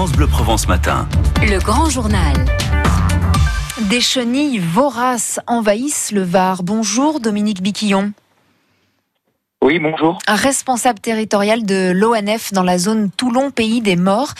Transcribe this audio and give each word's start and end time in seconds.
France 0.00 0.12
Bleu 0.12 0.28
Provence 0.28 0.66
Matin. 0.66 1.06
Le 1.42 1.58
grand 1.58 1.90
journal. 1.90 2.34
Des 3.90 4.00
chenilles 4.00 4.58
voraces 4.58 5.40
envahissent 5.46 6.10
le 6.10 6.22
Var. 6.22 6.62
Bonjour 6.62 7.20
Dominique 7.20 7.60
Biquillon. 7.60 8.14
Oui, 9.62 9.78
bonjour. 9.78 10.18
Responsable 10.26 11.00
territorial 11.00 11.66
de 11.66 11.92
l'ONF 11.94 12.54
dans 12.54 12.62
la 12.62 12.78
zone 12.78 13.10
Toulon, 13.10 13.50
pays 13.50 13.82
des 13.82 13.96
morts. 13.96 14.32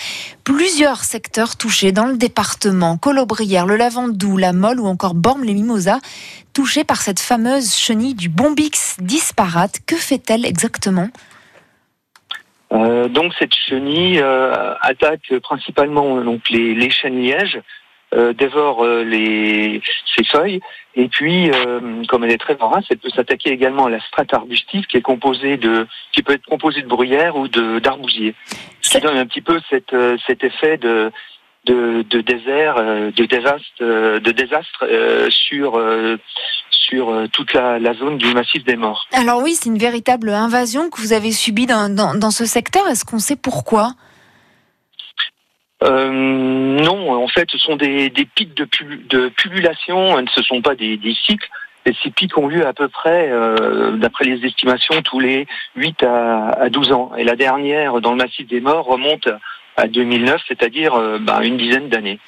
Plusieurs 0.44 1.04
secteurs 1.04 1.56
touchés 1.56 1.92
dans 1.92 2.06
le 2.06 2.16
département. 2.16 2.96
Colobrières, 2.96 3.66
le 3.66 3.76
Lavandou, 3.76 4.38
la 4.38 4.54
Molle 4.54 4.80
ou 4.80 4.86
encore 4.86 5.12
Bormes-les-Mimosas, 5.12 5.98
touchés 6.54 6.84
par 6.84 7.02
cette 7.02 7.20
fameuse 7.20 7.74
chenille 7.74 8.14
du 8.14 8.30
Bombix 8.30 8.96
disparate. 8.98 9.80
Que 9.84 9.96
fait-elle 9.96 10.46
exactement? 10.46 11.10
Euh, 12.72 13.08
donc 13.08 13.34
cette 13.38 13.54
chenille 13.54 14.20
euh, 14.20 14.74
attaque 14.80 15.32
principalement 15.42 16.20
donc 16.20 16.48
les, 16.50 16.74
les 16.74 16.90
chenillèges, 16.90 17.60
euh, 18.12 18.32
dévore 18.32 18.84
euh, 18.84 19.04
les, 19.04 19.80
ses 20.16 20.24
feuilles, 20.24 20.60
et 20.96 21.06
puis 21.06 21.48
euh, 21.48 22.02
comme 22.08 22.24
elle 22.24 22.32
est 22.32 22.40
très 22.40 22.56
vorace, 22.56 22.84
elle 22.90 22.98
peut 22.98 23.08
s'attaquer 23.08 23.50
également 23.50 23.86
à 23.86 23.90
la 23.90 24.00
strate 24.00 24.34
arbustive 24.34 24.86
qui 24.86 24.96
est 24.96 25.00
composée 25.00 25.56
de, 25.56 25.86
qui 26.10 26.24
peut 26.24 26.32
être 26.32 26.46
composée 26.46 26.82
de 26.82 26.88
bruyère 26.88 27.36
ou 27.36 27.46
de 27.46 27.78
d'arbousier, 27.78 28.34
ce 28.80 28.90
qui 28.90 29.00
donne 29.00 29.16
un 29.16 29.26
petit 29.26 29.42
peu 29.42 29.60
cette, 29.70 29.94
cet 30.26 30.42
effet 30.42 30.76
de 30.76 31.12
de, 31.66 32.02
de 32.08 32.20
désert, 32.20 32.76
euh, 32.78 33.10
de 33.10 33.24
désastre, 33.24 33.68
euh, 33.82 34.18
de 34.20 34.32
désastre 34.32 34.84
euh, 34.84 35.28
sur 35.30 35.80
sur 36.70 37.12
toute 37.32 37.52
la, 37.52 37.78
la 37.78 37.94
zone 37.94 38.18
du 38.18 38.32
massif 38.34 38.64
des 38.64 38.76
morts. 38.76 39.06
Alors 39.12 39.42
oui, 39.42 39.54
c'est 39.54 39.68
une 39.68 39.78
véritable 39.78 40.30
invasion 40.30 40.90
que 40.90 41.00
vous 41.00 41.12
avez 41.12 41.30
subie 41.30 41.66
dans, 41.66 41.94
dans, 41.94 42.14
dans 42.14 42.30
ce 42.32 42.46
secteur. 42.46 42.86
Est-ce 42.88 43.04
qu'on 43.04 43.18
sait 43.20 43.36
pourquoi? 43.36 43.92
Euh, 45.82 46.10
non, 46.10 47.12
en 47.22 47.28
fait, 47.28 47.48
ce 47.50 47.58
sont 47.58 47.76
des, 47.76 48.10
des 48.10 48.24
pics 48.26 48.54
de, 48.54 48.64
pu- 48.64 49.04
de 49.08 49.28
pullulation, 49.28 50.16
ce 50.34 50.40
ne 50.40 50.44
sont 50.44 50.62
pas 50.62 50.74
des, 50.74 50.96
des 50.96 51.14
cycles. 51.26 51.48
Et 51.86 51.94
ces 52.02 52.10
pics 52.10 52.36
ont 52.36 52.46
lieu 52.48 52.66
à 52.66 52.74
peu 52.74 52.88
près, 52.88 53.30
euh, 53.30 53.92
d'après 53.92 54.26
les 54.26 54.44
estimations, 54.46 55.00
tous 55.00 55.18
les 55.20 55.46
8 55.76 56.02
à, 56.02 56.48
à 56.50 56.68
12 56.68 56.92
ans. 56.92 57.12
Et 57.16 57.24
la 57.24 57.36
dernière, 57.36 58.00
dans 58.02 58.10
le 58.10 58.18
massif 58.18 58.46
des 58.46 58.60
morts, 58.60 58.84
remonte 58.84 59.28
à 59.76 59.86
2009, 59.88 60.40
c'est-à-dire 60.48 60.94
euh, 60.94 61.18
ben, 61.18 61.40
une 61.42 61.56
dizaine 61.56 61.88
d'années. 61.88 62.18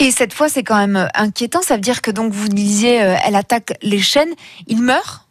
Et 0.00 0.10
cette 0.10 0.32
fois, 0.32 0.48
c'est 0.48 0.62
quand 0.62 0.76
même 0.76 1.08
inquiétant. 1.14 1.60
Ça 1.62 1.74
veut 1.74 1.80
dire 1.80 2.02
que 2.02 2.10
donc 2.10 2.32
vous 2.32 2.48
disiez, 2.48 3.02
euh, 3.02 3.14
elle 3.26 3.34
attaque 3.36 3.72
les 3.82 3.98
chênes, 3.98 4.34
ils 4.66 4.82
meurent 4.82 5.24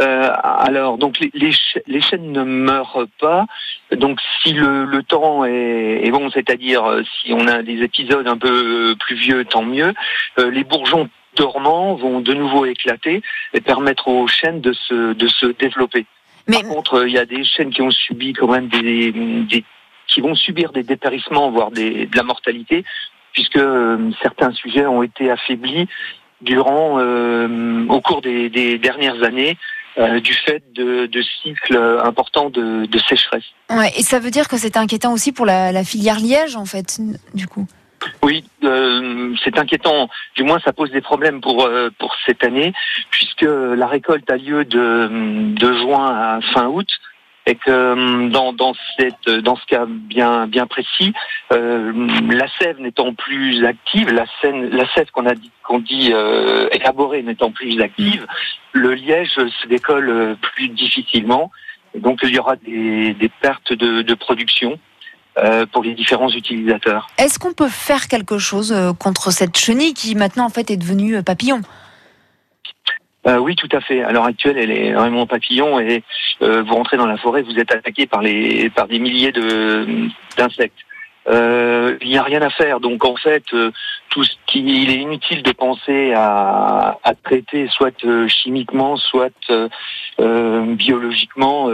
Euh, 0.00 0.30
alors, 0.42 0.96
donc 0.96 1.18
les, 1.20 1.30
les, 1.34 1.52
ch- 1.52 1.82
les 1.86 2.00
chênes 2.00 2.32
ne 2.32 2.42
meurent 2.42 3.06
pas. 3.20 3.44
Donc, 3.92 4.18
si 4.42 4.52
le, 4.54 4.84
le 4.86 5.02
temps 5.02 5.44
est, 5.44 6.00
est 6.06 6.10
bon, 6.10 6.30
c'est-à-dire 6.30 6.84
euh, 6.86 7.02
si 7.20 7.32
on 7.34 7.46
a 7.46 7.62
des 7.62 7.82
épisodes 7.82 8.26
un 8.26 8.38
peu 8.38 8.94
plus 8.98 9.16
vieux, 9.16 9.44
tant 9.44 9.62
mieux. 9.62 9.92
Euh, 10.38 10.50
les 10.50 10.64
bourgeons 10.64 11.08
dormants 11.36 11.94
vont 11.96 12.20
de 12.20 12.32
nouveau 12.32 12.64
éclater 12.64 13.20
et 13.52 13.60
permettre 13.60 14.08
aux 14.08 14.26
chênes 14.26 14.60
de 14.62 14.72
se, 14.72 15.12
de 15.12 15.28
se 15.28 15.46
développer. 15.46 16.06
Mais 16.46 16.62
Par 16.62 16.70
contre, 16.70 17.06
il 17.06 17.12
y 17.12 17.18
a 17.18 17.26
des 17.26 17.44
chênes 17.44 17.70
qui 17.70 17.82
ont 17.82 17.90
subi 17.90 18.32
quand 18.32 18.48
même 18.48 18.68
des, 18.68 19.12
des 19.12 19.64
qui 20.10 20.20
vont 20.20 20.34
subir 20.34 20.72
des 20.72 20.82
dépérissements, 20.82 21.50
voire 21.50 21.70
des, 21.70 22.06
de 22.06 22.16
la 22.16 22.22
mortalité, 22.22 22.84
puisque 23.32 23.56
euh, 23.56 24.10
certains 24.22 24.52
sujets 24.52 24.86
ont 24.86 25.02
été 25.02 25.30
affaiblis 25.30 25.88
durant, 26.42 26.98
euh, 26.98 27.86
au 27.88 28.00
cours 28.00 28.22
des, 28.22 28.48
des 28.48 28.78
dernières 28.78 29.22
années, 29.22 29.56
euh, 29.98 30.20
du 30.20 30.32
fait 30.32 30.62
de, 30.72 31.06
de 31.06 31.22
cycles 31.42 31.76
importants 32.04 32.50
de, 32.50 32.86
de 32.86 32.98
sécheresse. 32.98 33.44
ouais, 33.70 33.90
et 33.96 34.02
ça 34.02 34.18
veut 34.18 34.30
dire 34.30 34.48
que 34.48 34.56
c'est 34.56 34.76
inquiétant 34.76 35.12
aussi 35.12 35.32
pour 35.32 35.46
la, 35.46 35.72
la 35.72 35.84
filière 35.84 36.20
liège, 36.20 36.56
en 36.56 36.64
fait, 36.64 37.00
du 37.34 37.46
coup? 37.46 37.66
Oui, 38.22 38.44
euh, 38.64 39.34
c'est 39.44 39.58
inquiétant. 39.58 40.08
Du 40.34 40.42
moins, 40.42 40.58
ça 40.64 40.72
pose 40.72 40.90
des 40.90 41.02
problèmes 41.02 41.42
pour 41.42 41.66
euh, 41.66 41.90
pour 41.98 42.14
cette 42.24 42.42
année, 42.42 42.72
puisque 43.10 43.42
la 43.42 43.86
récolte 43.86 44.30
a 44.30 44.36
lieu 44.36 44.64
de, 44.64 45.52
de 45.54 45.72
juin 45.80 46.06
à 46.06 46.40
fin 46.54 46.66
août, 46.68 46.88
et 47.50 47.56
que 47.56 47.70
euh, 47.70 48.28
dans 48.28 49.56
ce 49.56 49.66
cas 49.66 49.86
bien 49.86 50.66
précis, 50.68 51.12
euh, 51.52 51.92
la 52.30 52.46
sève 52.60 52.80
n'étant 52.80 53.12
plus 53.12 53.64
active, 53.64 54.10
la 54.12 54.26
sève 54.94 55.06
qu'on 55.12 55.78
dit 55.80 56.10
euh, 56.12 56.68
élaborée 56.70 57.22
n'étant 57.24 57.50
plus 57.50 57.80
active, 57.80 58.24
le 58.72 58.94
liège 58.94 59.34
se 59.34 59.66
décolle 59.66 60.10
euh, 60.10 60.34
plus 60.54 60.68
difficilement. 60.68 61.50
Et 61.94 61.98
donc, 61.98 62.20
il 62.22 62.32
y 62.32 62.38
aura 62.38 62.54
des, 62.54 63.30
pertes 63.40 63.72
de, 63.72 64.02
de 64.02 64.14
production 64.14 64.78
pour 65.72 65.82
les 65.82 65.94
différents 65.94 66.28
utilisateurs. 66.28 67.08
Est-ce 67.18 67.38
qu'on 67.38 67.52
peut 67.52 67.68
faire 67.68 68.06
quelque 68.06 68.38
chose 68.38 68.74
contre 68.98 69.32
cette 69.32 69.56
chenille 69.56 69.94
qui 69.94 70.14
maintenant, 70.14 70.44
en 70.44 70.50
fait, 70.50 70.70
est 70.70 70.76
devenue 70.76 71.20
papillon? 71.24 71.62
Euh, 73.26 73.38
oui, 73.38 73.54
tout 73.54 73.68
à 73.72 73.80
fait. 73.80 74.02
À 74.02 74.12
l'heure 74.12 74.24
actuelle, 74.24 74.56
elle 74.56 74.70
est 74.70 74.92
vraiment 74.92 75.26
papillon 75.26 75.78
et 75.78 76.02
euh, 76.42 76.62
vous 76.62 76.74
rentrez 76.74 76.96
dans 76.96 77.06
la 77.06 77.18
forêt, 77.18 77.42
vous 77.42 77.58
êtes 77.58 77.72
attaqué 77.72 78.06
par 78.06 78.22
les 78.22 78.70
par 78.70 78.88
des 78.88 78.98
milliers 78.98 79.32
de 79.32 80.08
d'insectes. 80.36 80.78
Euh, 81.28 81.96
il 82.00 82.08
n'y 82.08 82.16
a 82.16 82.22
rien 82.22 82.40
à 82.40 82.50
faire. 82.50 82.80
Donc 82.80 83.04
en 83.04 83.14
fait, 83.16 83.44
euh, 83.52 83.70
tout 84.08 84.24
ce 84.24 84.30
qui 84.46 84.60
il 84.82 84.90
est 84.90 84.96
inutile 84.96 85.42
de 85.42 85.52
penser 85.52 86.12
à, 86.14 86.98
à 87.04 87.14
traiter 87.14 87.68
soit 87.70 87.92
euh, 88.04 88.26
chimiquement, 88.28 88.96
soit 88.96 89.28
biologiquement 90.18 91.68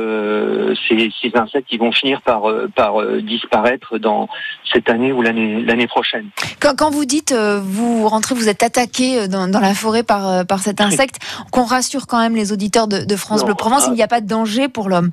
ces, 0.89 1.11
ces 1.21 1.37
insectes 1.37 1.69
qui 1.69 1.79
vont 1.79 1.91
finir 1.91 2.23
par 2.23 2.43
par 2.77 3.05
disparaître 3.21 3.99
dans 3.99 4.29
cette 4.73 4.89
année 4.89 5.13
ou 5.13 5.21
l'année 5.21 5.63
l'année 5.63 5.89
prochaine. 5.89 6.29
quand, 6.61 6.77
quand 6.77 6.91
vous 6.91 7.05
dites, 7.05 7.33
vous 7.33 8.09
rentrez, 8.09 8.37
vous 8.37 8.49
êtes 8.49 8.63
attaqué 8.63 9.27
dans, 9.27 9.49
dans 9.49 9.59
la 9.59 9.75
forêt 9.75 10.05
par, 10.05 10.47
par 10.47 10.61
cet 10.61 10.81
insecte, 10.81 11.17
qu'on 11.51 11.65
rassure 11.65 12.07
quand 12.07 12.21
même 12.21 12.37
les 12.37 12.53
auditeurs 12.53 12.87
de, 12.87 13.05
de 13.05 13.17
France 13.17 13.45
Bleu 13.45 13.55
Provence, 13.55 13.87
il 13.89 13.95
n'y 13.95 14.03
a 14.03 14.09
pas 14.09 14.21
de 14.21 14.29
danger 14.29 14.69
pour 14.69 14.89
l'homme. 14.89 15.11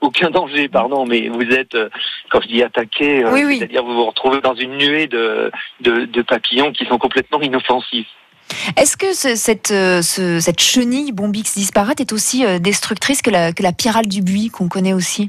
Aucun, 0.00 0.30
danger, 0.30 0.68
pardon, 0.68 1.06
mais 1.06 1.28
vous 1.28 1.42
êtes, 1.42 1.74
euh, 1.74 1.88
quand 2.30 2.40
je 2.42 2.48
dis 2.48 2.62
attaqué, 2.62 3.24
euh, 3.24 3.32
Oui, 3.32 3.44
oui. 3.44 3.58
c'est-à-dire 3.58 3.82
vous 3.84 3.94
vous 3.94 4.04
retrouvez 4.06 4.40
dans 4.40 4.54
une 4.54 4.76
nuée 4.76 5.06
de, 5.06 5.50
de, 5.80 6.04
de 6.04 6.22
papillons 6.22 6.72
qui 6.72 6.84
sont 6.86 6.98
complètement 6.98 7.40
inoffensifs. 7.40 8.06
Est-ce 8.76 8.96
que 8.96 9.12
ce- 9.14 9.36
cette, 9.36 9.70
euh, 9.70 10.02
ce- 10.02 10.40
cette 10.40 10.60
chenille 10.60 11.12
Bombix 11.12 11.54
disparate 11.56 12.00
est 12.00 12.12
aussi 12.12 12.44
destructrice 12.60 13.22
que 13.22 13.30
la, 13.30 13.52
que 13.52 13.62
la 13.62 13.72
pyrale 13.72 14.06
du 14.06 14.22
buis 14.22 14.48
qu'on 14.50 14.68
connaît 14.68 14.92
aussi? 14.92 15.26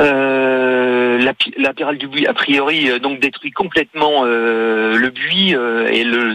Euh, 0.00 1.18
la, 1.18 1.32
la 1.58 1.74
pyrale 1.74 1.98
du 1.98 2.08
buis, 2.08 2.26
a 2.26 2.32
priori, 2.32 2.98
donc 3.00 3.20
détruit 3.20 3.50
complètement 3.52 4.22
euh, 4.24 4.96
le 4.96 5.10
buis 5.10 5.54
euh, 5.54 5.88
et 5.88 6.04
le, 6.04 6.34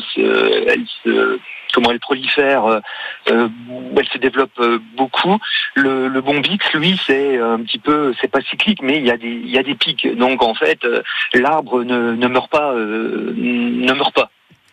elle 0.67 0.85
se, 1.03 1.39
comment 1.73 1.91
elle 1.91 1.99
prolifère, 1.99 2.65
euh, 2.65 2.79
euh, 3.29 3.49
elle 3.97 4.07
se 4.07 4.17
développe 4.17 4.51
euh, 4.59 4.79
beaucoup. 4.95 5.37
Le, 5.75 6.07
le 6.07 6.21
bombix, 6.21 6.65
lui, 6.73 6.99
c'est 7.05 7.37
un 7.39 7.59
petit 7.59 7.79
peu, 7.79 8.13
c'est 8.21 8.27
pas 8.31 8.41
cyclique, 8.41 8.81
mais 8.81 8.97
il 8.97 9.05
y 9.05 9.11
a 9.11 9.17
des, 9.17 9.27
il 9.29 9.49
y 9.49 9.57
a 9.57 9.63
des 9.63 9.75
pics. 9.75 10.07
Donc 10.17 10.41
en 10.43 10.53
fait, 10.53 10.83
euh, 10.85 11.01
l'arbre 11.33 11.83
ne, 11.83 12.13
ne 12.13 12.27
meurt 12.27 12.49
pas, 12.49 12.71
euh, 12.73 13.33
ne 13.37 13.93
meurt 13.93 14.13
pas, 14.13 14.29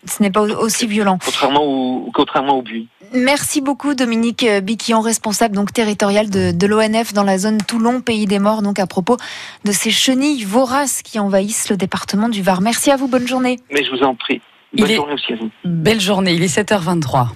Ce 0.07 0.23
n'est 0.23 0.31
pas 0.31 0.43
au- 0.43 0.65
aussi 0.65 0.87
violent. 0.87 1.19
contrairement 1.25 1.63
au, 1.65 2.11
contrairement 2.15 2.59
au 2.59 2.63
buis. 2.63 2.89
Merci 3.13 3.61
beaucoup 3.61 3.95
Dominique 3.95 4.45
Biquillon, 4.63 5.01
responsable 5.01 5.55
donc 5.55 5.73
territorial 5.73 6.31
de, 6.31 6.51
de 6.51 6.67
l'ONF 6.67 7.13
dans 7.13 7.23
la 7.23 7.39
zone 7.39 7.59
Toulon, 7.59 8.01
pays 8.01 8.27
des 8.27 8.41
morts, 8.41 8.61
donc 8.63 8.79
à 8.81 8.87
propos 8.89 9.17
de 9.65 9.71
ces 9.73 9.91
chenilles 9.93 10.43
voraces 10.45 11.01
qui 11.03 11.21
envahissent 11.21 11.71
le 11.71 11.77
département 11.77 12.29
du 12.29 12.43
Var. 12.43 12.61
Merci 12.61 12.91
à 12.91 12.97
vous, 12.97 13.07
bonne 13.07 13.29
journée. 13.29 13.61
Mais 13.71 13.85
je 13.85 13.91
vous 13.91 14.03
en 14.03 14.15
prie. 14.17 14.41
Il 14.77 14.81
Bonne 14.83 14.91
est- 14.91 14.97
journée 14.97 15.13
aussi 15.15 15.33
à 15.33 15.37
vous. 15.37 15.51
Belle 15.65 16.01
journée, 16.01 16.33
il 16.35 16.43
est 16.43 16.49
7h23. 16.49 17.29